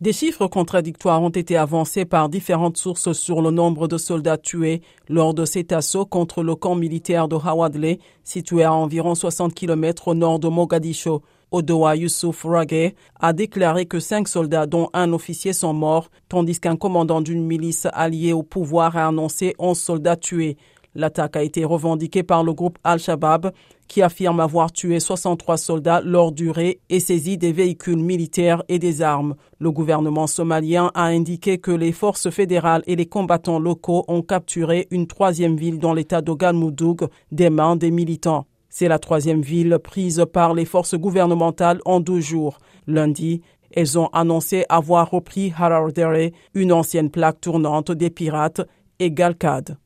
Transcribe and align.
Des 0.00 0.12
chiffres 0.12 0.46
contradictoires 0.46 1.20
ont 1.20 1.28
été 1.28 1.56
avancés 1.56 2.04
par 2.04 2.28
différentes 2.28 2.76
sources 2.76 3.12
sur 3.14 3.42
le 3.42 3.50
nombre 3.50 3.88
de 3.88 3.98
soldats 3.98 4.38
tués 4.38 4.80
lors 5.08 5.34
de 5.34 5.44
cet 5.44 5.72
assaut 5.72 6.06
contre 6.06 6.44
le 6.44 6.54
camp 6.54 6.76
militaire 6.76 7.26
de 7.26 7.34
Hawadle, 7.34 7.96
situé 8.22 8.62
à 8.62 8.72
environ 8.72 9.16
60 9.16 9.52
km 9.54 10.06
au 10.06 10.14
nord 10.14 10.38
de 10.38 10.46
Mogadiscio. 10.46 11.22
Odoa 11.50 11.96
Yusuf 11.96 12.44
Rage 12.44 12.92
a 13.18 13.32
déclaré 13.32 13.86
que 13.86 13.98
cinq 13.98 14.28
soldats, 14.28 14.66
dont 14.66 14.88
un 14.92 15.12
officier, 15.12 15.52
sont 15.52 15.72
morts, 15.72 16.10
tandis 16.28 16.60
qu'un 16.60 16.76
commandant 16.76 17.20
d'une 17.20 17.44
milice 17.44 17.88
alliée 17.92 18.32
au 18.32 18.44
pouvoir 18.44 18.96
a 18.96 19.08
annoncé 19.08 19.56
11 19.58 19.76
soldats 19.76 20.16
tués. 20.16 20.58
L'attaque 20.98 21.36
a 21.36 21.44
été 21.44 21.64
revendiquée 21.64 22.24
par 22.24 22.42
le 22.42 22.52
groupe 22.52 22.76
Al-Shabaab, 22.82 23.52
qui 23.86 24.02
affirme 24.02 24.40
avoir 24.40 24.72
tué 24.72 24.98
63 24.98 25.56
soldats 25.56 26.00
lors 26.04 26.32
du 26.32 26.50
raid 26.50 26.78
et 26.90 26.98
saisi 26.98 27.38
des 27.38 27.52
véhicules 27.52 28.02
militaires 28.02 28.64
et 28.68 28.80
des 28.80 29.00
armes. 29.00 29.36
Le 29.60 29.70
gouvernement 29.70 30.26
somalien 30.26 30.90
a 30.94 31.04
indiqué 31.04 31.58
que 31.58 31.70
les 31.70 31.92
forces 31.92 32.30
fédérales 32.30 32.82
et 32.88 32.96
les 32.96 33.06
combattants 33.06 33.60
locaux 33.60 34.04
ont 34.08 34.22
capturé 34.22 34.88
une 34.90 35.06
troisième 35.06 35.56
ville 35.56 35.78
dans 35.78 35.94
l'état 35.94 36.20
de 36.20 36.32
Galmudug 36.32 37.06
des 37.30 37.48
mains 37.48 37.76
des 37.76 37.92
militants. 37.92 38.46
C'est 38.68 38.88
la 38.88 38.98
troisième 38.98 39.40
ville 39.40 39.78
prise 39.80 40.26
par 40.32 40.52
les 40.52 40.64
forces 40.64 40.96
gouvernementales 40.96 41.80
en 41.84 42.00
deux 42.00 42.20
jours. 42.20 42.58
Lundi, 42.88 43.40
elles 43.70 44.00
ont 44.00 44.08
annoncé 44.08 44.64
avoir 44.68 45.12
repris 45.12 45.52
Harardere, 45.56 46.32
une 46.54 46.72
ancienne 46.72 47.10
plaque 47.10 47.40
tournante 47.40 47.92
des 47.92 48.10
pirates, 48.10 48.62
et 48.98 49.12
Galkad. 49.12 49.76